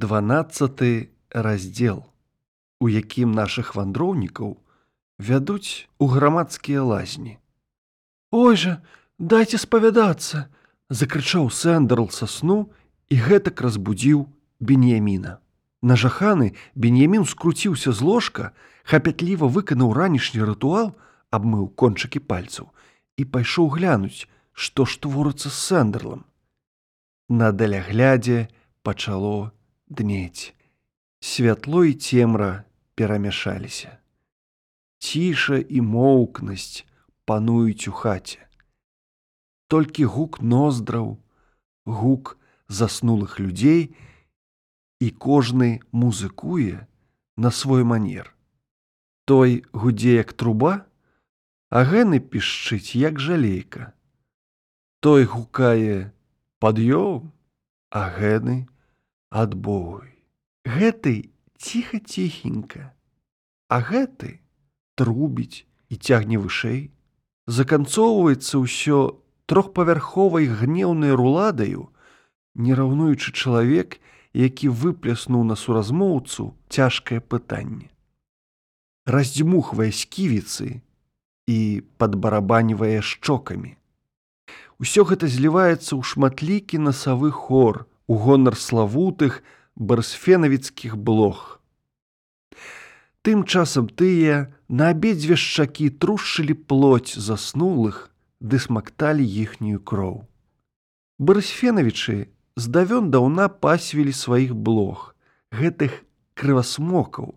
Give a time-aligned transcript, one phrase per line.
[0.00, 2.06] 12 раздзел,
[2.80, 4.56] у якім нашых вандроўнікаў
[5.20, 7.36] вядуць у грамадскія лазні.
[8.32, 8.80] Ой жа,
[9.18, 10.48] дайце спавядацца,
[10.88, 12.72] закрычаў Сэндерл са сну
[13.12, 14.24] і гэтак разбудзіў
[14.56, 15.36] Беньяміна.
[15.84, 18.56] Нажаханы Беньямін скруціўся з ложка,
[18.88, 20.96] хапятліва выканаў ранішні рытуал,
[21.28, 22.72] абмыў кончыкі пальцаў
[23.20, 24.24] і пайшоў глянуць,
[24.56, 26.24] што ж творацца з сэндерлам.
[27.28, 28.48] На даляглядзе
[28.80, 29.52] пачало
[29.90, 30.54] днець.
[31.20, 33.98] Святло і цемра перамяшаліся.
[34.98, 36.86] Ціша і моўкнасць
[37.26, 38.40] пануюць у хаце.
[39.66, 41.18] Толькі гук ноздраў,
[41.84, 43.94] гук заснулых людзей,
[45.00, 46.86] і кожны музыкуе
[47.36, 48.34] на свой манер.
[49.24, 50.84] Той гудзе як труба,
[51.70, 53.92] а гэны пішчыць як жалейка.
[55.00, 56.12] Той гукае
[56.60, 57.32] пад'ём,
[57.88, 58.68] а гэны
[59.30, 60.10] адбой.
[60.66, 62.92] Гэты ціха ціхенька,
[63.70, 64.42] а гэты
[64.98, 66.90] трубіць і цягне вышэй,
[67.46, 68.98] заканцоўваецца ўсё
[69.46, 71.88] трохпавярховай гнеўнай руладаю,
[72.54, 74.02] не раўнуючы чалавек,
[74.34, 77.90] які выпляснуў на суразмоўцу цяжкае пытанне.
[79.06, 80.82] Раздзьмухвае сківіцы
[81.50, 81.58] і
[81.98, 83.74] падбарабанівае шчокамі.
[84.78, 89.42] Усё гэта зліваецца ў шматлікі насавы хор у гонар славутых
[89.78, 91.60] барсфенавіцкіх блох.
[93.22, 98.08] Тым часам тыя на абедзве шчакі трушчылі плоть заснулых
[98.42, 100.26] ды смакталі іхнюю кроў.
[101.22, 105.14] Барысфенавічы здавён даўна пасвілі сваіх блох,
[105.54, 106.02] гэтых
[106.34, 107.36] крывасмокаў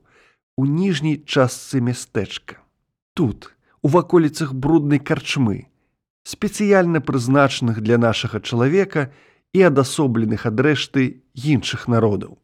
[0.57, 2.57] у ніжняй частцы мястэчка.
[3.13, 3.51] Тут,
[3.85, 5.67] у ваколіцах бруднай карчмы,
[6.23, 9.11] спецыяльна прызначаных для нашага чалавека
[9.53, 12.37] і адасобленых ад рэшты іншых народаў.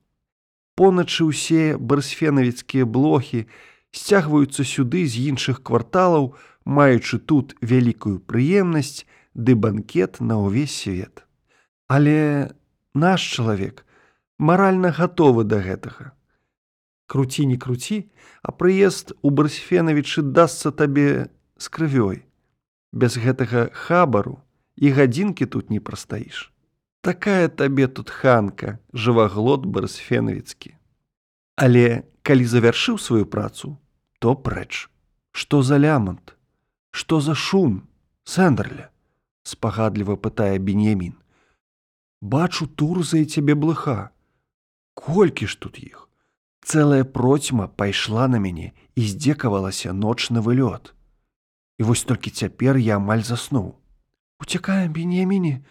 [0.80, 3.46] Поначы ўсе барсфенавіцкія блохі
[3.92, 9.04] сцягваюцца сюды з іншых кварталаў, маючы тут вялікую прыемнасць
[9.34, 11.26] ды банкет на ўвесь свет.
[11.90, 12.54] Але
[12.94, 13.84] наш чалавек
[14.38, 16.14] маральна гатовы да гэтага
[17.10, 18.06] круці не круці,
[18.46, 22.22] а прыезд у барсфенавічы дасца табе з крывёй.
[22.94, 24.38] Без гэтага хабару
[24.78, 26.54] і гадзінкі тут не прастаіш.
[27.02, 30.76] Такая табе тут ханка, жываглот барсфенавіцкі.
[31.56, 33.78] Але калі завяршыў сваю працу,
[34.20, 34.90] то прэч.
[35.32, 36.36] Што за лямант,
[36.92, 37.88] Што за шум,
[38.24, 38.90] Сэндерля?
[39.44, 41.16] спагадліва пытае Беньямін.
[42.22, 44.12] Бачу турзае цябе блыха.
[44.94, 46.10] Колькі ж тут іх?
[46.66, 50.94] Цэлая процьма пайшла на мяне і здзекавалася ночны вылёт.
[51.80, 53.80] І вось толькі цяпер я амаль заснуў.
[54.40, 55.64] Уцякаем бенеміне,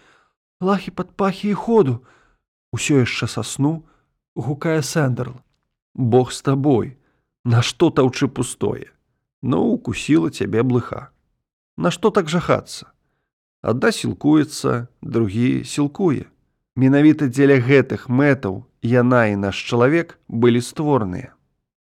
[0.61, 2.05] лахі пад пахі і ходу,
[2.73, 3.89] Усё яшчэ сасну,
[4.37, 5.41] гукае сэндерл.
[5.95, 6.99] Бог з табой,
[7.45, 8.93] Нашто таўчы пустое?
[9.41, 11.09] Ну укусіла цябе блыха.
[11.79, 12.93] Нашто так жахацца?
[13.63, 16.29] Адда сілкуецца, другі сілкуе.
[16.77, 21.33] Менавіта дзеля гэтых мэтаў яна і наш чалавек былі створаныя.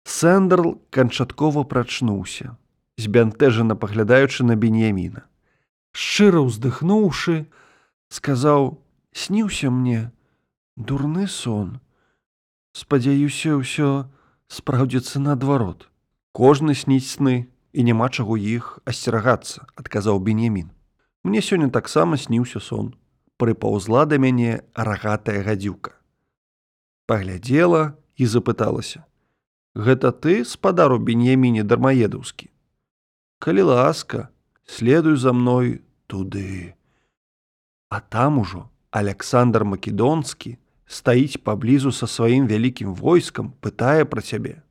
[0.04, 2.56] Сэндерл канчаткова прачнуўся,
[2.96, 5.26] збянтэжана паглядаючы на беньяміна.
[5.92, 7.50] Шчыра ўздыхнуўшы,
[8.08, 8.80] сказаў:
[9.12, 10.10] «сніўся мне
[10.76, 11.80] дурны сон.
[12.72, 14.08] Спадзяюся, ўсё
[14.48, 15.88] спраўдзіцца наадварот.
[16.32, 20.70] Кожны сніць сны і няма чаго іх асцерагацца, адказаў беньямін.
[21.24, 22.94] Мне сёння таксама сніўся сон.
[23.38, 25.98] Прыпаўзла да мяне рагатая гадзюка
[27.08, 29.04] паглядзела і запыталася:
[29.74, 32.52] «Гэта ты спадару беньяміне дармаедаўскі.
[33.40, 34.28] Калі ласка,
[34.66, 36.76] следуй за мной туды.
[37.88, 44.62] А там ужо Александр Македонскі стаіць паблізу са сваім вялікім войскам, пытае пра цябе.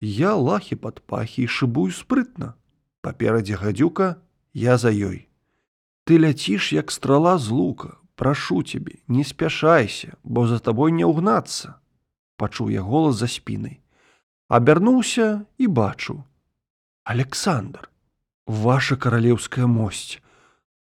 [0.00, 2.54] Я лахі пад пахі і шыбую спрытна.
[3.02, 4.22] Паперадзе гадзюка
[4.54, 5.26] я за ёй.
[6.04, 11.74] Ты ляціш як страла з лука, прашу цябе не спяшайся бо за табой не ўгнацца
[12.38, 13.80] пачуў я голас за спінай
[14.46, 16.14] абярнуўся і бачу
[17.02, 17.90] александр
[18.46, 20.21] ваша каралеўская мосць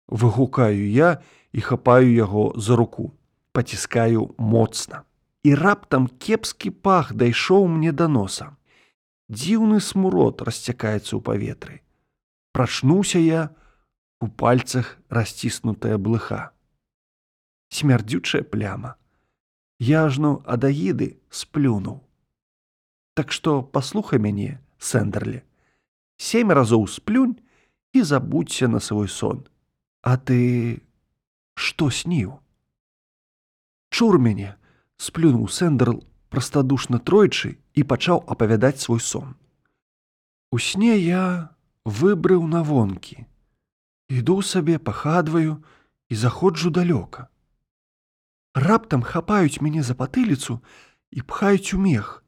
[0.08, 1.20] выгукаю я
[1.52, 3.12] і хапаю яго за руку
[3.52, 5.04] паціскаю моцна
[5.44, 8.50] і раптам кепскі пах дайшоў мне да носа
[9.28, 11.80] дзіўны смурод расцякаецца ў паветры
[12.52, 13.48] прачнуўся я
[14.20, 16.52] у пальцах расціснутая блыха
[17.68, 18.96] смярдзючая пляма.
[19.78, 22.02] Я ажно адаіды сплюнуў.
[23.14, 25.42] Так што паслухай мяне, сэндерлі,
[26.18, 27.38] Сем разоў сплюнь
[27.94, 29.46] і забудься на свой сон.
[30.02, 30.82] А ты
[31.54, 32.38] што сніў?
[33.90, 34.54] Чур мяне,
[34.96, 39.34] сплюнуў сэндерл прастадушна тройчы і пачаў апавядаць свой сон.
[40.52, 41.50] У сне я
[41.84, 43.26] выбрыў на вонкі.
[44.08, 45.64] Іду сабе, пахадваю
[46.08, 47.28] і заходжу далёка.
[48.54, 50.60] Раптам хапаюць мяне за патыліцу
[51.10, 52.24] і пхаюць у мех.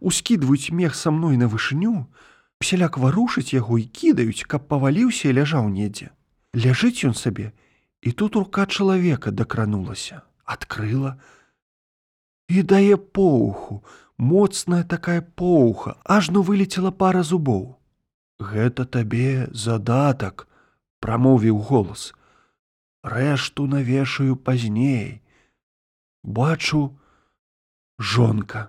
[0.00, 2.08] Ускідваюць мех са мной на вышыню,
[2.60, 6.12] усяляк варушаць яго і кідаюць, каб паваліўся і ляжаў недзе.
[6.52, 7.52] Ляжыць ён сабе,
[8.02, 11.16] і тут рука чалавека дакранулася, адкрыла
[12.48, 13.80] і дае поуху,
[14.18, 17.78] моцная такая поуха, ажно вылецела пара зубоў.
[18.38, 20.46] Гэта табе задатак,
[21.00, 22.12] прамовіў голас.
[23.02, 25.22] Рэшту навешаю пазней.
[26.22, 26.98] Бачу,
[27.98, 28.68] жонка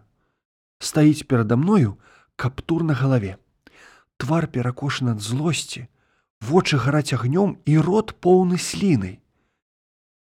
[0.83, 1.97] стаіць перада мною
[2.35, 3.38] каптур на галаве
[4.18, 5.88] твар перакошаны ад злосці,
[6.50, 9.19] вочы гараць агнём і рот поўны слінай.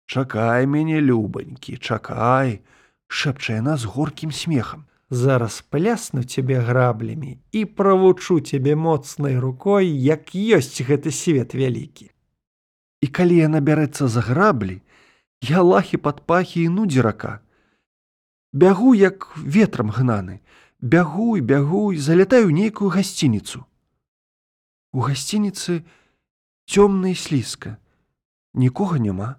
[0.05, 2.61] Чакай мяне любанькі, чакай,
[3.07, 4.85] шэпча яна з горкім смехам.
[5.09, 12.09] Зараз плясну цябе граблямі і правучу цябе моцнай рукой, як ёсць гэты свет вялікі.
[13.01, 14.81] І калі яна бярэцца за граблі,
[15.41, 17.39] я лахі пад пахі і нудзі рака.
[18.53, 20.39] Бягу, як ветрам гнаны,
[20.81, 23.65] бягу і бягу і залятаю нейкую гасцініцу.
[24.93, 25.83] У гасцініцы
[26.65, 27.77] цёмна і слізка,
[28.53, 29.35] нікога няма.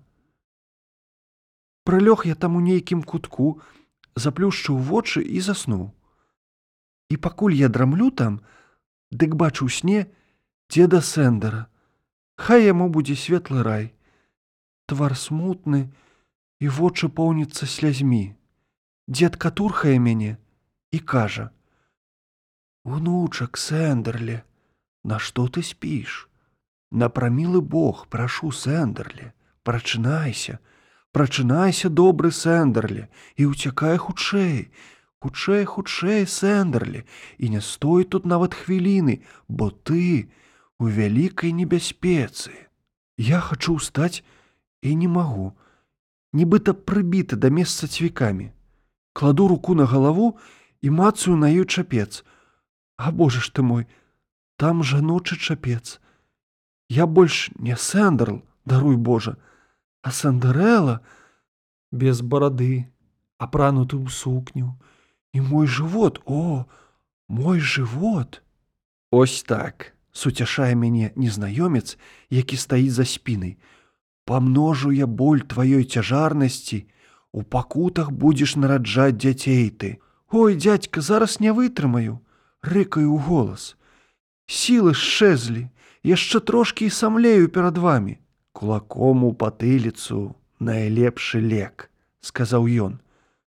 [1.87, 3.61] Прылёг я там у нейкім кутку,
[4.17, 5.91] заплюшчыў вочы і заснуў.
[7.11, 8.41] І пакуль я драмлю там,
[9.11, 10.01] дык бачу ў сне
[10.71, 11.67] дзеда сэндера,
[12.37, 13.85] Хай яму будзе светлы рай,
[14.85, 15.89] твар смутны
[16.61, 18.37] і вочы поўніцца слязьмі.
[19.09, 20.37] Дзед катурхае мяне
[20.93, 21.51] і кажа:
[22.85, 24.45] «Унучак сэндерле,
[25.07, 26.29] Нашто ты спіш?
[26.91, 29.35] Напрамілы Бог, прашу сэндерле,
[29.65, 30.61] прачынайся,
[31.11, 34.71] прачынайся добры сэндерле і ўцякай хутчэй,
[35.19, 37.03] хутчэй, хутчэй сэндерле
[37.39, 40.31] і не стой тут нават хвіліны, бо ты
[40.79, 42.55] у вялікай небяспецы.
[43.19, 44.23] Я хачу ўстаць
[44.83, 45.59] і не магу,
[46.37, 48.53] нібыта прыбіты да месца цвікамі.
[49.17, 50.39] Кладу руку на галаву
[50.83, 52.23] і мацаю на ёй чапец.
[52.97, 53.87] А Боже ж ты мой,
[54.57, 55.99] там жаночы чапец.
[56.89, 59.37] Я больш не сэндерл, даруй Божа,
[60.03, 61.01] а сандерэла
[61.91, 62.87] без барады,
[63.39, 64.79] апрануты ў сукню,
[65.35, 66.67] і мой жывот, о,
[67.29, 68.43] мой жывот.
[69.11, 71.99] Ось так, суцяшае мяне незнаёмец,
[72.31, 73.59] які стаіць за спінай.
[74.25, 76.87] Памножу я боль тваёй цяжарнасці,
[77.33, 79.99] у пакутах будзеш нараджаць дзяцей ты.
[80.31, 82.23] Ой, дядька, зараз не вытрымаю,
[82.63, 83.77] рыкаю голас
[84.47, 85.69] сілы шчэзлі,
[86.07, 88.19] яшчэ трошкі і самлею перад вами.
[88.53, 91.91] Кулаком у патыліцу найлепшы лек,
[92.23, 92.93] сказаў ён.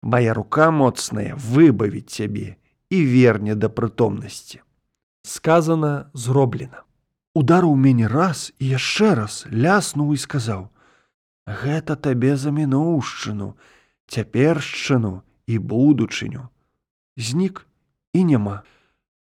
[0.02, 2.56] Мая рука моцная выбавіць цябе
[2.90, 4.64] і верне да прытомнасці.
[5.22, 6.88] Сказана зроблена.
[7.36, 10.70] Ударыў мяне раз і яшчэ раз ляснуў і сказаў:
[11.62, 13.54] «Гэта табе за мінуўшчыну,
[14.08, 16.48] цяпершчыну і будучыню.
[17.16, 17.66] Знік
[18.14, 18.62] і няма.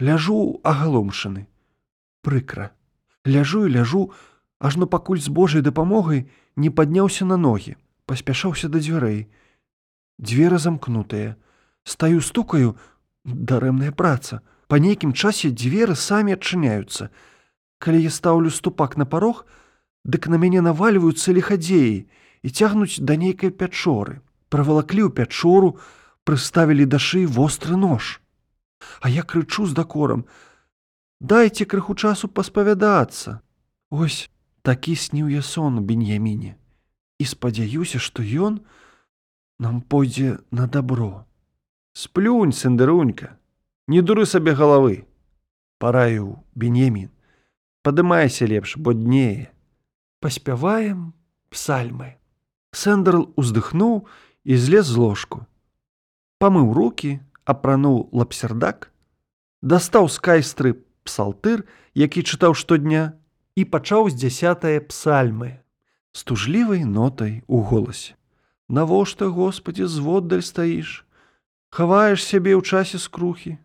[0.01, 1.49] Ляжу агаломшаны
[2.23, 2.76] прыкра.
[3.27, 4.13] Ляжу і ляжу,
[4.59, 6.27] ажно пакуль з Божай дапамогай
[6.57, 7.75] не падняўся на ногі,
[8.07, 9.27] паспяшаўся да дзвярэй.
[10.19, 11.37] Дзверы замкнутыя.
[11.83, 12.77] Стаю стукаю,
[13.25, 14.41] дарэмная праца.
[14.67, 17.11] Па нейкім часе дзверы самі адчыняюцца.
[17.79, 19.45] Калі я стаўлю ступак на парог,
[20.07, 22.07] дык на мяне навальваюцца лихадзеі
[22.43, 24.23] і цягнуць да нейкай пячоры.
[24.49, 25.77] Правалаклі ў пячору,
[26.23, 28.23] прыставілі да шыі востры нож.
[29.03, 30.27] А я крычу з дакорам:
[31.21, 33.41] дайце крыху часу паспавядацца.
[33.91, 34.31] Ось
[34.63, 36.57] такі сніў я сон у беньяміне
[37.19, 38.61] і спадзяюся, што ён
[39.59, 41.25] нам пойдзе на добро.
[41.93, 43.39] Сплюнь, сендерунька,
[43.89, 45.07] не дуры сабе галавы.
[45.79, 47.11] Параю бенемін,
[47.83, 49.53] падымайся лепш, бо днее.
[50.21, 51.15] Паспяваем
[51.49, 52.17] псальмы.
[52.73, 54.09] Сэндерл уздыхнуў
[54.45, 55.47] і злез з ложку.
[56.39, 58.93] Памыў руки, апрануў лапсердак,
[59.63, 60.73] дастаў з кайстры
[61.07, 61.63] псалтыр,
[61.95, 63.15] які чытаў штодня
[63.55, 65.63] і пачаў з дзясятае псальмы
[66.17, 68.15] з тужлівай нотай у голасе.
[68.69, 71.05] Навошта Господі зводдаль стаіш,
[71.69, 73.59] хаваеш сябе ў часе скрухі.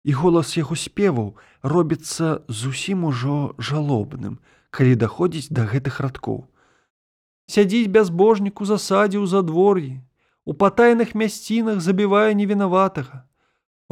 [0.00, 4.40] І голас яго спеваў робіцца зусім ужо жалобным,
[4.72, 6.48] калі даходзіць да гэтых радкоў.
[7.52, 10.00] Сядзіць бязбожнік у засадзе ў задвор'і,
[10.48, 13.28] у патайных мясцінах забівае невінаватага.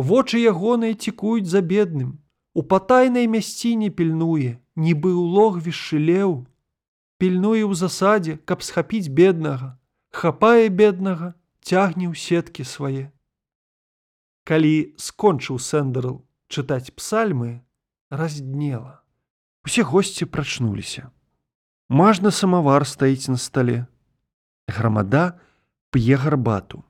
[0.01, 2.17] Вочы ягоныя цікуюць за бедным,
[2.55, 6.47] У патайнай мясціне пільнуе, нібы ў логві шылеў,
[7.19, 9.77] пільнуе ў засадзе, каб схапіць беднага,
[10.11, 13.11] хапае беднага, цягне ў сеткі свае.
[14.49, 17.61] Калі скончыў сэндерл чытаць псальмы,
[18.11, 19.05] разднела.
[19.69, 21.13] Усе госці прачнуліся.
[21.89, 23.85] Мажны самавар стаіць на стале.
[24.69, 25.37] Грамада
[25.93, 26.85] п'е гарбату.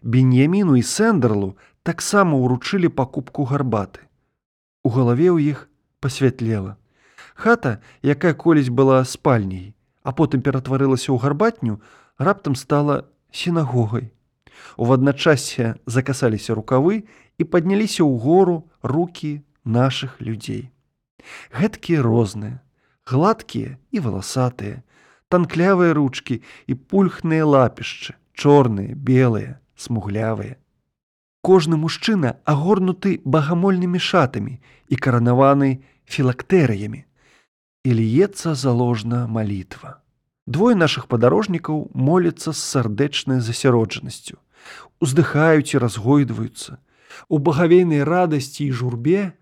[0.00, 4.08] Беньяміну і сэндерлу таксама ўручылі пакупку гарбаты.
[4.84, 5.68] У галаве ў іх
[6.04, 6.76] пасвятлела.
[7.34, 9.72] Хата, якая колісь была спальняй,
[10.04, 11.80] а потым ператварылася ў гарбатню,
[12.20, 14.12] раптам стала сінагогай.
[14.76, 17.08] У адначасе закасаліся рукавы
[17.40, 20.70] і падняліся ў гору рукі нашых людзей.
[21.50, 22.60] Гэткія розныя,
[23.08, 24.84] гладкія і валасатыя,
[25.32, 30.60] танклявыя ручкі і пульхныя лапішчы, чорныя, белыя, смуглявыя.
[31.44, 34.54] Кожны мужчына агорнуты багамольнымі шатамі
[34.88, 37.04] і каранаваны філактэрыямі.
[37.84, 40.00] І льецца заложна малітва.
[40.48, 44.40] Двое нашых падарожнікаў моляцца з сардэчнай засяроджанасцю.
[45.04, 46.80] Уздыхаюць і разгойдваюцца.
[47.28, 49.36] У багавейнай радасці і журбе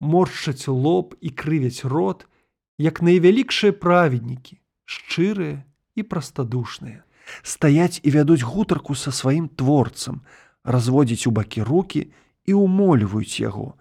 [0.00, 2.28] моршчаць лоб і крывяць рот,
[2.76, 5.64] як найвялікшыя праведнікі, шчырыя
[5.96, 7.00] і прастадушныя.
[7.42, 10.20] Стаяць і вядуць гутарку са сваім творцам,
[10.66, 12.10] разводзіць у бакі руки
[12.44, 13.74] і умоліваюць яго.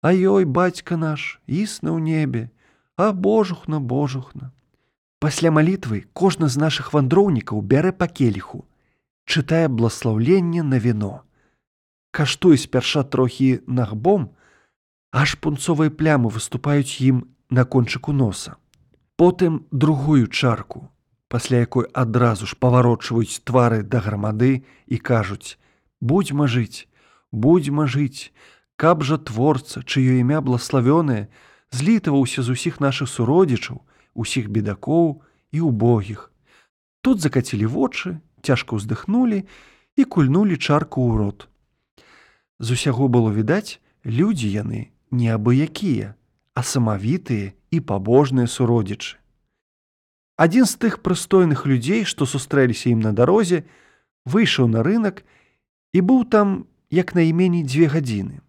[0.00, 2.42] А ёй бацька наш існа ў небе,
[2.96, 4.52] а божухна божухна.
[5.20, 8.64] Пасля малітвы кожны з нашых вандроўнікаў бярэ па келіху,
[9.24, 11.24] чытае бласлаўленне на віно.
[12.12, 14.32] Каштуй спярша трохі нагбом,
[15.12, 18.56] аж пунцовыя плямы выступаюць ім на кончыку носа.
[19.16, 20.88] Потым другую чарку,
[21.28, 25.56] пасля якой адразу ж паварочваюць твары да грамады і кажуць:
[26.00, 26.88] будьма жыць,
[27.32, 28.32] будьма жыць,
[28.76, 31.28] каб жа творца, чыё імя блаславёнае,
[31.72, 33.80] злітаваўся з усіх нашых суродзічаў,
[34.14, 35.22] усіх бедакоў
[35.52, 36.32] і убогіх.
[37.00, 39.44] Тут закацілі вочы, цяжка ўздыхнулі
[39.96, 41.48] і кульнулі чарку ў рот.
[42.58, 46.14] З усяго было відаць, людзі яны не абы-якія,
[46.56, 49.16] а самавітыя і пабожныя суродзічы.
[50.36, 53.64] Адзін з тых прыстойных людзей, што сустрэліся ім на дарозе,
[54.28, 55.35] выйшаў на рынок і
[56.00, 58.40] быў там як найменей дзве гадзіны.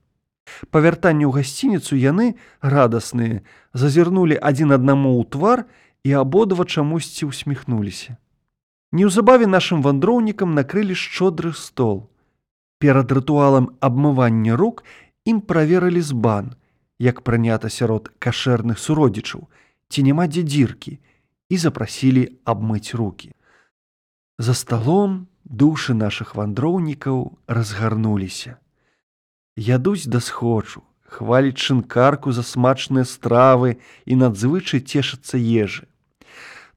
[0.72, 5.68] Па вяртанню ў гасцініцу яны, радасныя, зазірнулі адзін аднаму ў твар
[6.08, 8.16] і абодва чамусьці ўсміхнуліся.
[8.96, 12.08] Неўзабаве нашым вандроўнікам накрылі шчодры стол.
[12.80, 14.86] Перад рытуалам абмывання рук
[15.27, 16.56] ім праверылі збан,
[17.00, 19.50] як прынята сярод кашэрных суродзічаў,
[19.92, 20.94] ці няма дзе дзіркі
[21.50, 23.36] і запрасілі абмыць руки.
[24.38, 28.58] За сталом душы нашых вандроўнікаў разгарнуліся.
[29.58, 35.89] Ядуць да схочу, хваліць чынкарку за смачныя стравы і надзвычай цешацца ежы.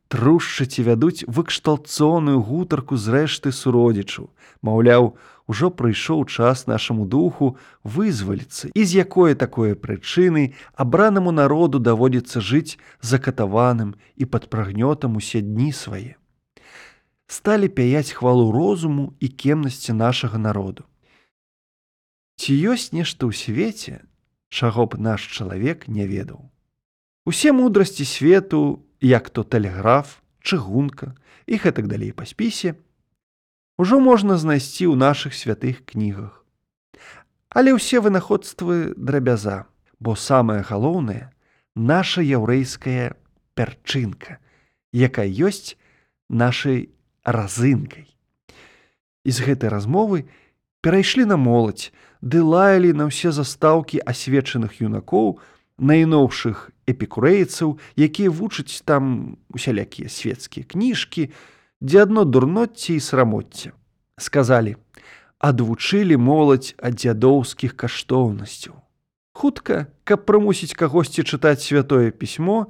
[0.09, 4.33] Трушчаці вядуць выкшталцоную гутарку з рэшты суродзічаў,
[4.65, 5.13] маўляў,
[5.45, 12.81] ужо прыйшоў час нашаму духу вызваліцца і з якое такое прычыны абранаму народу даводзіцца жыць
[13.05, 16.20] закатаваным і пад прагнётам усе дні свае.
[17.31, 20.83] Сталі пяяць хвалу розуму і кемнасці нашага народу.
[22.43, 24.03] Ці ёсць нешта ў свеце,
[24.51, 26.51] чаго б наш чалавек не ведаў.
[27.23, 31.15] Усе мудрасці свету, як то тэлеграф, чыгунка
[31.47, 32.75] і гэтак далей па спісе,
[33.79, 36.43] ужо можна знайсці ў нашых святых кнігах.
[37.55, 39.71] Але ўсе вынаходствы драбяза,
[40.03, 41.31] бо самае галоўнае
[41.79, 43.15] наша яўрэйская
[43.55, 44.43] пярчынка,
[44.91, 45.79] якая ёсць
[46.27, 46.91] нашай
[47.33, 48.07] разынкай.
[49.25, 50.27] І з гэтай размовы
[50.81, 55.41] перайшлі на моладзь, ды лаялі на ўсе застаўкі асвечаных юнакоў,
[55.81, 61.33] найноўшых эпікурэйцаў, якія вучаць там усялякія свецкія кніжкі,
[61.81, 63.73] дзе адно дурноцце і срамотце.
[64.21, 64.77] Сказалі:
[65.41, 68.77] адвучылі моладзь ад дзядоўскіх каштоўнасцяў.
[69.33, 72.69] Хутка, каб прымусіць кагосьці чытаць святое пісьмо,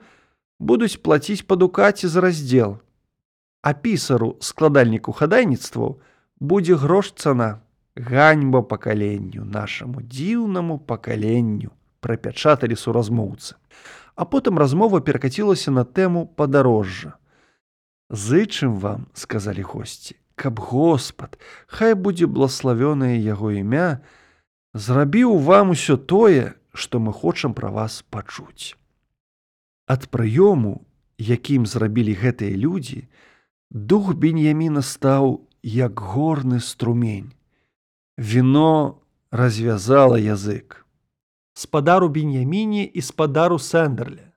[0.63, 2.79] будуць плаціць па дукаце за раздзел.
[3.63, 6.01] А пісару складальніку хадайніцтваў
[6.41, 7.61] будзе грош цана,
[7.97, 13.61] ганьба пакаленню нашаму дзіўнаму пакаленню прапячаталі суразмоўцы.
[14.17, 17.17] А потым размова перакацілася на тэму падарожжа.
[18.11, 21.39] Зычым вам, сказалі госці, каб Господ,
[21.69, 24.01] хай будзе блаславёнае яго імя,
[24.75, 28.75] зрабіў вам усё тое, што мы хочам пра вас пачуць.
[29.87, 30.81] Ад прыёму,
[31.19, 33.07] якім зрабілі гэтыя людзі,
[33.71, 37.33] дух беньяміна стаў як горны струмень.
[38.19, 39.01] Віно
[39.31, 40.81] развязала язык
[41.61, 44.33] спадару беньяміне і спадару сэндерле.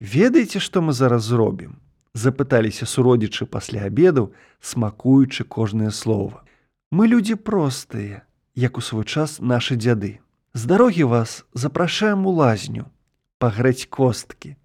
[0.00, 1.76] Ведаеце, што мы зараз зробім?
[2.14, 6.42] запыталіся суродзічы пасля абеду, смакуючы кожнае слово.
[6.90, 8.24] Мы людзі простыя,
[8.54, 10.18] як у свой час нашы дзяды.
[10.54, 12.90] З дарогі вас запрашаем у лазню,
[13.38, 14.56] пагрэць косткі.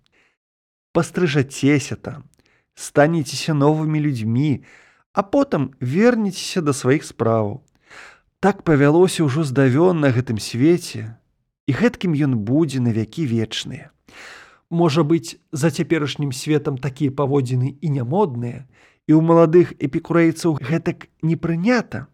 [0.94, 2.24] Пастрыжацеся там,
[2.75, 4.63] станецеся новымі людзьмі,
[5.13, 7.62] а потым вернецеся да сваіх справаў.
[8.39, 11.15] Так павялося ўжо здавён на гэтым свеце,
[11.68, 13.89] і гэткім ён будзе на вякі вечныя.
[14.70, 18.68] Можа быць, за цяперашнім светам такія паводзіны і нямодныя,
[19.08, 22.08] і ў маладых эпікурэйцаў гэтак не прынята.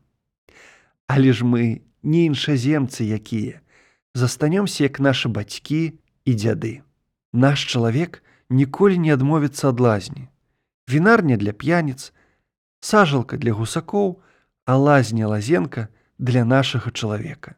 [1.10, 3.66] Але ж мы не іншаземцы якія,
[4.14, 6.86] застанёмся як нашы бацькі і дзяды.
[7.34, 10.29] Наш чалавек ніколі не адмовіцца ад лазні.
[10.90, 12.14] Вінарня для п'яніц,
[12.80, 14.22] сажалка для гусакоў,
[14.66, 17.56] а лазня лазенка для нашага чалавека.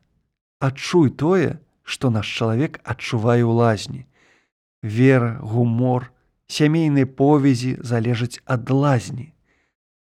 [0.59, 4.01] Адчуй тое, што наш чалавек адчувае ў лазні.
[4.83, 6.11] Вера, гумор,
[6.47, 9.31] сямейнай повязі залежаць ад лазні.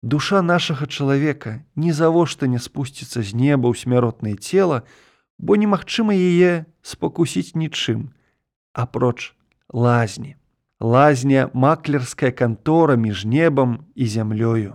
[0.04, 4.84] Душа нашага чалавека нізавошта не спусціцца з неба ў смяротнае цела,
[5.40, 8.12] бо немагчыма яе спакусіць нічым,
[8.76, 9.32] апроч
[9.72, 10.36] лазні.
[10.80, 14.72] Лазня маклерская кантора між небам і зямлёю.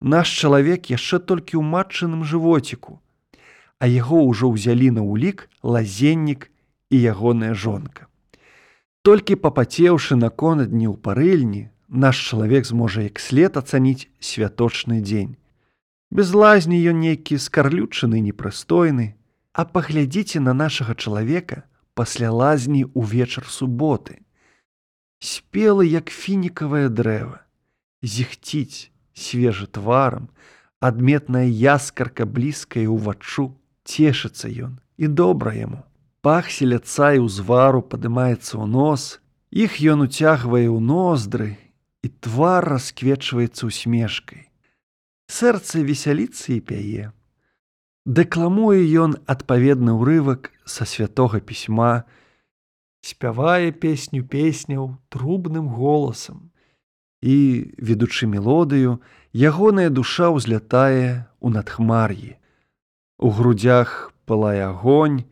[0.00, 3.02] Наш чалавек яшчэ толькі ў матчыным жывоціку,
[3.82, 6.46] а яго ўжо ўзялі на ўлік лазеннік
[6.94, 8.06] і ягоная жонка.
[9.02, 15.34] Толькі папацеўшы након дні ў парыльні, наш чалавек зможа як след ацаніць святочны дзень.
[16.14, 19.18] Без лазні ён нейкі скарлючаны непрыстойны,
[19.52, 21.66] а паглядзіце на нашага чалавека
[21.98, 24.22] пасля лазні ўвечар суботы.
[25.18, 27.42] Спелы як фінікавае дрэва,
[28.02, 30.28] зіхціць свежы тварам,
[30.78, 33.50] адметная яскарка блізкая ўваччу,
[33.82, 35.82] цешыцца ён і добра яму.
[36.22, 39.18] Пах селяца і ўзвару падымаецца ў нос,
[39.50, 41.58] іх ён уцягвае ў ноздры,
[42.02, 44.46] і твар расквечваецца усмешкай.
[45.26, 47.10] Сэрца весяліцца і пяе.
[48.06, 52.08] Дэкламуе ён адпаведны ўрывак са святога пісьма,
[53.00, 56.50] спявае песню песняў трубным голасам.
[57.22, 59.00] І, ведучы мелодыю,
[59.32, 62.38] ягоная душа ўзлятае ў надхмар'і.
[63.18, 65.26] У грудях пылае агонь,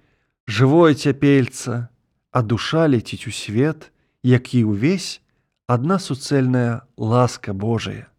[0.46, 1.88] жывое цяпельца,
[2.32, 5.22] а душа ляціць у свет, які ўвесь
[5.66, 8.10] адна суцэльная ласка Божая.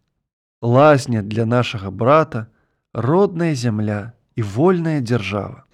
[0.62, 2.48] Лазня для нашага брата,
[2.92, 5.64] родная зямля і вольная дзяржава.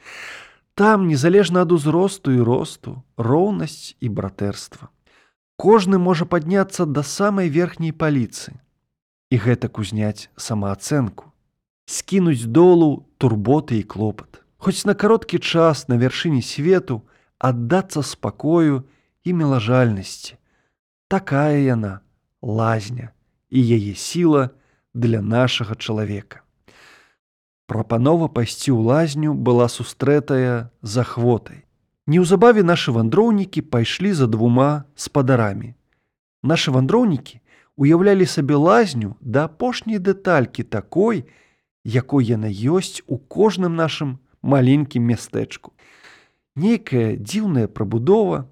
[0.75, 4.91] Там, незалежна ад узросту і росту, роўнасць і братэрства.
[5.55, 8.59] Кожны можа падняцца да самай верхняй паліцы
[9.31, 11.31] і гэтак узняць самаацэнку,
[11.87, 14.43] скінуць долу турботы і клопат.
[14.59, 17.03] Хоць на кароткі час на вяршыні свету
[17.39, 18.83] аддацца спакою
[19.23, 20.35] і мелажальнасці.
[21.07, 22.01] Такая яна
[22.43, 23.15] лазня
[23.51, 24.51] і яе сіла
[24.95, 26.44] для нашага чалавека.
[27.67, 31.65] Прапанова пайсці ў лазню была сустрэтая за хвотай.
[32.05, 35.73] Неўзабаве нашы вандроўнікі пайшлі за двума спадарамі.
[36.45, 37.41] Нашы вандроўнікі
[37.81, 41.25] уяўлялі сабе лазню да апошняй дэталькі такой,
[41.89, 45.73] якой яна ёсць у кожным нашым маленькім мястэчку.
[46.61, 48.45] Нейкая дзіўная прабудова,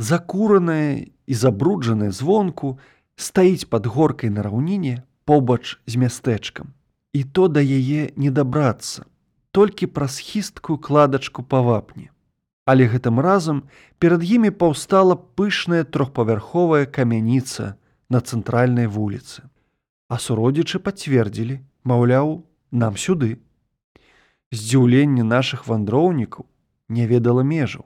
[0.00, 2.80] закураная і забруджаная звонку,
[3.20, 6.72] стаіць пад горкай на раўніне побач з мястэчкам
[7.12, 9.04] і то да яе не дабрацца,
[9.50, 12.10] толькі праз хісткую кладачку павапні.
[12.68, 13.64] Але гэтым разам
[13.98, 17.80] перад імі паўстала пышная трохпавярховая камяніца
[18.12, 19.48] на цэнтральнай вуліцы.
[20.08, 23.40] А суродзічы пацвердзілі, маўляў, нам сюды.
[24.52, 26.44] Здзіўленне нашых вандроўнікаў
[26.88, 27.84] не ведала межаў.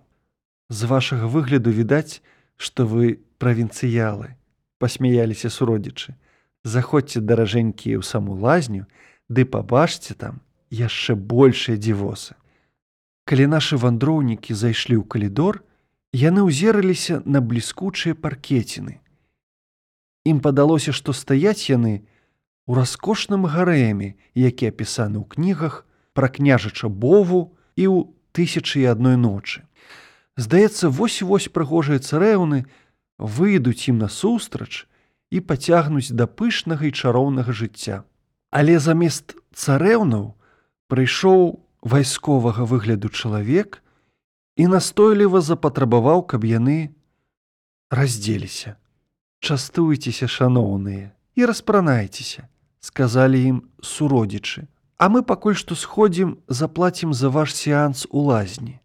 [0.70, 2.22] З вашага выгляду відаць,
[2.56, 4.34] што вы правінцыялы,
[4.78, 6.14] пасмяяліся суродзічы.
[6.62, 8.86] Заходзьце даражэнькія ў саму лазню,
[9.28, 12.34] ды пабачце там яшчэ большыя дзівосы.
[13.28, 15.62] Калі нашы вандроўнікі зайшлі ў калідор,
[16.12, 18.98] яны ўзераліся на бліскучыя паркеціны.
[20.24, 22.02] Ім падалося, што стаяць яны
[22.66, 27.98] у раскошным гарэме, які апісаны ў кнігах пра княжача Бову і ў
[28.32, 29.66] тысячы і адной ночы.
[30.36, 32.64] Здаецца, вось-вось прыгожыя царэўны
[33.18, 34.86] выйдуць ім насустрач
[35.30, 38.04] і пацягнуць да пышнага і чароўнага жыцця.
[38.52, 40.36] Але замест царэўнаў
[40.92, 43.80] прыйшоў вайсковага выгляду чалавек
[44.60, 46.92] і настойліва запатрабаваў, каб яны
[47.88, 48.76] раздзеліся.
[49.40, 52.46] Частуйцеся, шаноўныя, і распранайцеся,
[52.78, 54.68] сказалі ім суродзічы,
[55.02, 58.78] А мы пакуль што сходзім, заплацім за ваш сеанс у лазні.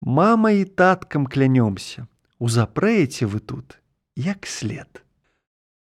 [0.00, 2.08] Мама і таткам клянёмся,
[2.40, 3.76] узапрэеце вы тут,
[4.16, 5.04] як след.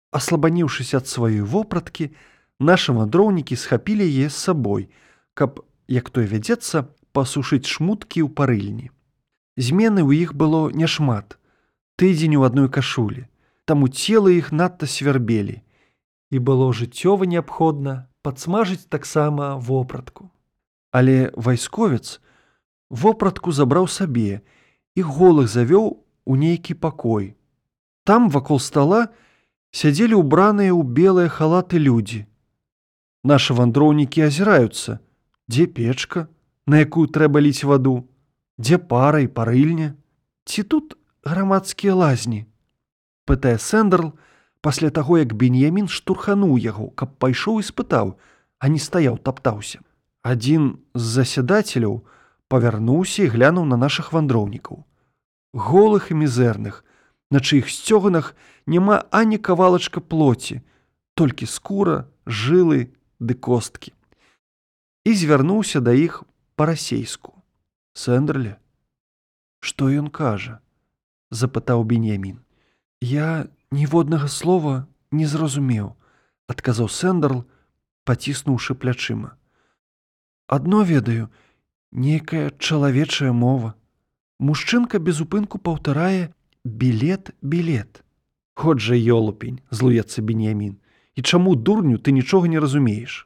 [0.08, 2.16] Аслабаніўшыся ад сваёй вопраткі,
[2.58, 4.88] Нашы вандроўнікі схапілі яе з сабой,
[5.34, 8.88] каб, як той вядзецца, пасушыць шмуткі ў парыльні.
[9.56, 11.36] Змены ў іх было няшмат.
[11.96, 13.28] Тыдзень у адной кашулі.
[13.64, 15.60] Таму целы іх надта свярбелі.
[16.32, 20.28] І было жыццёва неабходна падсмажыць таксама вопратку.
[20.92, 22.20] Але вайсковец
[22.90, 24.40] вопратку забраў сабе
[24.96, 27.36] і голых завёў у нейкі пакой.
[28.04, 29.08] Там вакол стала
[29.72, 32.24] сядзелі ўбраныя ў белыя халаты людзі.
[33.26, 35.00] Нашы вандроўнікі азіраюцца,
[35.50, 36.28] дзе печка,
[36.70, 38.06] на якую трэба ліць ваду,
[38.54, 39.98] дзе пара і парыльня,
[40.46, 40.94] ці тут
[41.26, 42.46] грамадскія лазні.
[43.26, 44.14] Пытае Сэндерл
[44.62, 48.14] пасля таго, як Беньямін штурхануў яго, каб пайшоў і спытаў,
[48.62, 49.82] а не стаяў таптаўся.
[50.22, 52.06] Адзін з засядацеляў
[52.46, 54.86] павярнуўся і глянуў на нашых вандроўнікаў.
[55.50, 56.86] Голых і мізэрных,
[57.34, 58.38] на чыіх сцёганах
[58.70, 60.62] няма ані кавалачка плоці,
[61.18, 63.92] толькі скура, жылы ды косткі.
[65.04, 66.24] І звярнуўся да іх
[66.56, 67.32] па-расейску.
[67.96, 68.56] Сэндерле,
[69.60, 70.60] што ён кажа?
[71.30, 72.38] запытаў Бенемін.
[73.00, 75.96] Я ніводнага слова не зразумеў,
[76.46, 77.44] адказаў Сэндерл,
[78.04, 79.34] паціснуўшы плячыма.
[80.46, 81.30] Адно ведаю,
[81.90, 83.74] нейкая чалавечая мова.
[84.38, 88.04] Мужчынка без упынку паўтарае білет білет.
[88.54, 90.78] Хоць жа ёлупень, злуецца Бенямін.
[91.16, 93.24] І чаму дурню ты нічога не разумееш?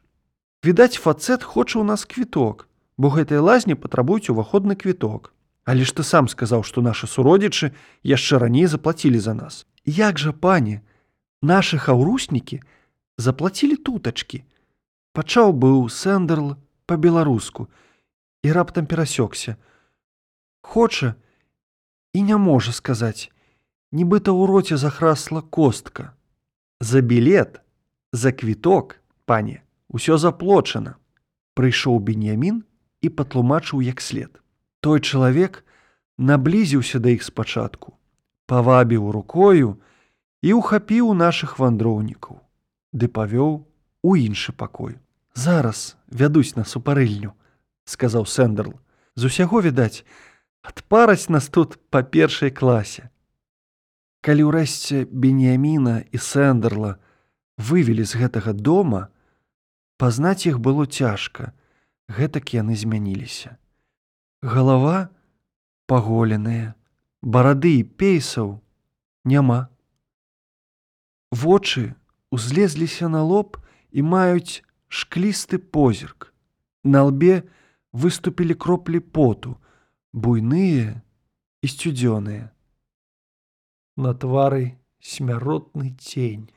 [0.64, 5.34] Відаць, фацэт хоча ў нас квіток, бо гэтыя лазні патрабуюць уваходны квіток.
[5.64, 7.74] Але ж ты сам сказаў, што нашы суродзічы
[8.06, 9.66] яшчэ раней заплацілі за нас.
[9.84, 10.82] Як жа, пане,
[11.42, 12.62] нашы хаўруснікі
[13.18, 14.44] заплацілі тутачкі.
[15.12, 17.66] Пачаў быў сэндерл па-беларуску
[18.46, 19.56] і раптам перасёкся.
[20.62, 21.14] Хоча
[22.14, 23.32] і не можа сказаць,
[23.92, 26.14] нібыта ў роце захрасла костка.
[26.80, 27.60] За білет,
[28.12, 30.96] за квіток, пане, усё заплочана.
[31.54, 32.64] Прыйшоў Беньямін
[33.02, 34.40] і патлумачыў як след.
[34.80, 35.64] Той чалавек
[36.18, 37.96] наблізіўся да іх спачатку,
[38.46, 39.76] павабіў рукою
[40.42, 42.40] і ўхапіў нашых вандроўнікаў,
[42.92, 43.66] ды павёў
[44.02, 44.96] у іншы пакой.
[45.34, 47.32] Зараз вядуць на супарыльню,
[47.84, 48.78] сказаў Сэндерл.
[49.16, 50.04] З усяго відаць,
[50.62, 53.10] адпараць нас тут па першай класе.
[54.20, 56.96] Калі ўрэшце Беніяміна і Сэндерла
[57.60, 59.08] вывелі з гэтага дома,
[60.00, 61.52] пазнаць іх было цяжка,
[62.08, 63.56] гэтак яны змяніліся.
[64.40, 65.12] Галава
[65.86, 66.74] паголеная,
[67.20, 68.58] барады і пейсаў
[69.24, 69.68] няма.
[71.30, 71.94] Вочы
[72.30, 73.60] узлезліся на лоб
[73.92, 76.32] і маюць шклісты позірк.
[76.84, 77.44] На лбе
[77.92, 79.58] выступілі кроплі поту,
[80.12, 81.02] буйныя
[81.60, 82.48] і сцюдзёныя.
[84.00, 86.48] На твары смяротны цень.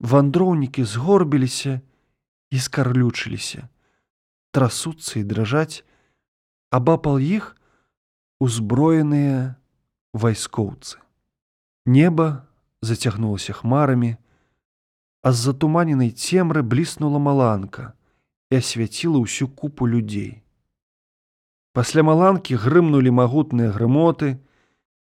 [0.00, 1.80] Вандроўнікі згорбіліся
[2.50, 3.66] і скарлючыліся,
[4.54, 5.82] трасуцца і дрыжаць,
[6.70, 7.56] абапал іх
[8.38, 9.58] узброеныя
[10.14, 11.02] вайскоўцы.
[11.86, 12.46] Неба
[12.82, 14.16] зацягнулася хмарамі,
[15.22, 17.98] а з затуманенай цемры бліснула маланка
[18.54, 20.46] і асвяціла ўсю купу людзей.
[21.74, 24.38] Пасля маланкі грымнулі магутныя грымоты,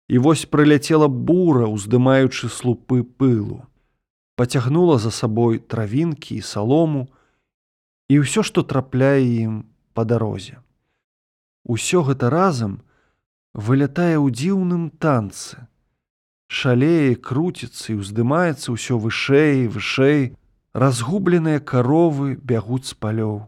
[0.10, 3.68] і вось прыляцела бура, уздымаючы слупы пылу.
[4.39, 7.08] Пацягнула за сабой травінкі і салому
[8.08, 10.63] і ўсё, што трапляе ім па дарозе.
[11.67, 12.78] Усё гэта разам
[13.52, 15.67] вылятае ў дзіўным танцы.
[16.47, 20.32] Шалее, круціцца і ўздымаецца ўсё вышэй, вышэй,
[20.71, 23.43] разгубленыя каровы бягуць з палёў.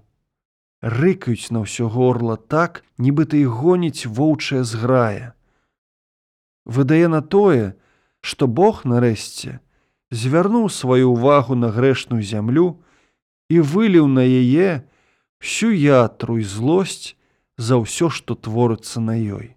[0.84, 5.40] Рыкаюць на ўсё горла так, нібыта і гоніць воўчая зграя.
[6.68, 7.80] Выдае на тое,
[8.20, 9.64] што Бог нарэшце
[10.12, 12.80] звярнуў сваю ўвагу на грэшную зямлю
[13.50, 14.84] і выліў на яе
[15.40, 17.16] всю ятру і злосць
[17.58, 19.56] за ўсё, што творыцца на ёй.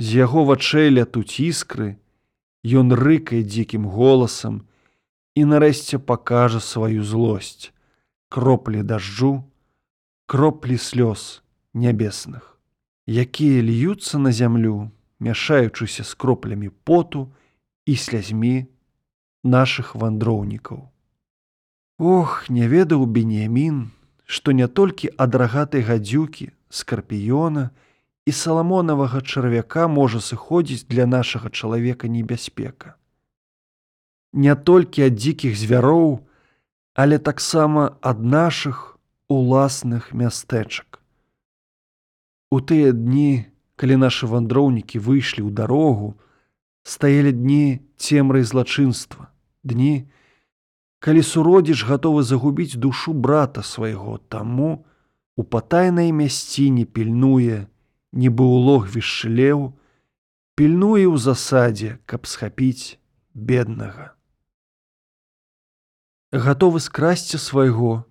[0.00, 2.00] З яго вачэй лятуць іскры,
[2.60, 4.68] Ён рыкае дзікім голасам
[5.32, 7.72] і нарэшце пакажа сваю злосць,
[8.28, 9.48] кроплі дажджу,
[10.28, 11.40] кроплі слёз
[11.72, 12.60] нябесных,
[13.08, 14.92] якія льюцца на зямлю,
[15.24, 17.32] мяшаючыся з кроплямі поту
[17.88, 18.68] і слязьмі
[19.44, 20.88] нашых вандроўнікаў.
[21.98, 23.90] Ох, не ведаў Бенемін,
[24.24, 27.70] што не толькі ад рагатай гадзюкі, скарпіёна,
[28.26, 32.94] і саламонавага чарвяка можа сыходзіць для нашага чалавека небяспека.
[34.32, 36.20] Не толькі ад дзікіх звяроў,
[36.94, 38.98] але таксама ад нашых
[39.28, 41.00] уласных мястэчак.
[42.50, 43.46] У тыя дні,
[43.78, 46.14] калі нашы вандроўнікі выйшлі ў дарогу,
[46.82, 49.29] стаялі дні цемрай злачынства,
[49.64, 50.08] дні,
[51.00, 54.84] Калі суродзіш гатовы загубіць душу брата свайго, таму
[55.32, 57.64] у патайнай мясціне пільнуе,
[58.12, 59.72] нібы ў логві шлеў,
[60.60, 63.00] пільнуе ў засадзе, каб схапіць
[63.32, 64.12] беднага.
[66.36, 68.04] Гатовы скрасці свайго,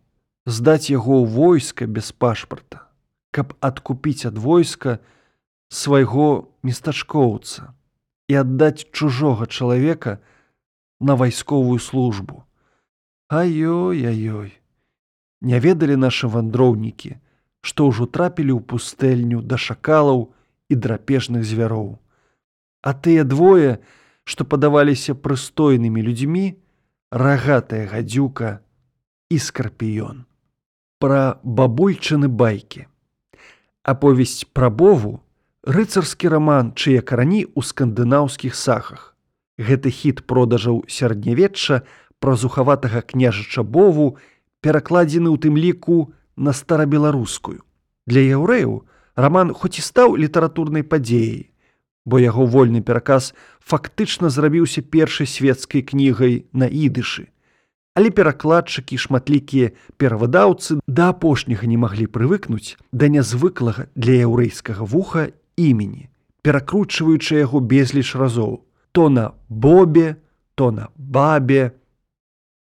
[0.50, 2.90] здаць яго ў войска без пашпарта,
[3.30, 4.98] каб адкупіць ад войска
[5.70, 7.70] свайго местачкоўца
[8.34, 10.18] і аддаць чужога чалавека
[11.00, 12.44] на вайсковую службу.
[13.30, 14.52] Аёй-аёй,
[15.42, 17.18] не ведалі нашы вандроўнікі,
[17.62, 20.34] што ўжо трапілі ў пустэльню да шакалаў
[20.70, 22.00] і драпежных звяроў.
[22.82, 23.80] А тыя двое,
[24.24, 26.58] што падаваліся прыстойнымі людзьмі,
[27.12, 28.60] рагатая гадзюка
[29.30, 30.26] і скарпіён.
[31.00, 32.88] Пра бабульчыны байкі.
[33.84, 35.24] Аповесць пра Бову
[35.64, 39.16] рыцарскі раман, чые карані ў скандынаўскіх сахах.
[39.60, 41.84] Гэты хіт продажаў сярэднявечча
[42.24, 44.16] пра зухаватага княжача Бову
[44.64, 47.60] перакладзены ў тым ліку на старабеларускую.
[48.08, 48.88] Для яўрэяў
[49.20, 51.52] раман хоць і стаў літаратурнай падзеяй,
[52.08, 57.28] бо яго вольны пераказ фактычна зрабіўся першай свецкай кнігай на ідышы.
[58.00, 66.08] Але перакладчыкі шматлікія перавыдаўцы да апошняга не маглі прывыкнуць да нязвыклага для яўрэйскага вуха імені,
[66.48, 70.16] перакручваючы яго безліч разоў, то на бобе,
[70.56, 71.72] то на бабе,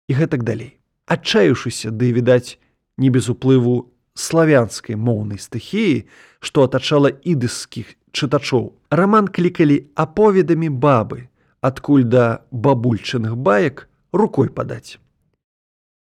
[0.08, 0.80] і гэтак далей.
[1.08, 2.60] Адчаіўшыся ды відаць
[2.98, 6.06] не без уплыву славянскай моўнай стыхіі,
[6.40, 8.74] што атачала ідыскіх чытачоў.
[8.92, 11.28] Раман клікалі аповедамі бабы,
[11.62, 15.00] адкуль да бабульчыных баек рукой падаць.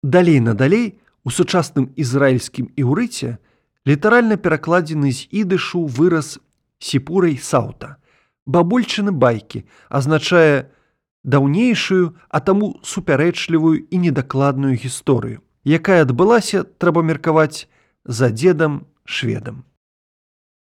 [0.03, 3.37] Далей надалей у сучасным ізраільскім іўрыце
[3.85, 6.39] літаральна перакладзены з ідышу выраз
[6.79, 7.98] сіпурай саута.
[8.49, 10.73] Бабульчыны байкі азначае,
[11.25, 17.69] даўнейшую, а таму супярэчлівую і недакладную гісторыю, якая адбылася, трэба меркаваць
[18.05, 19.68] за дзедам шведам.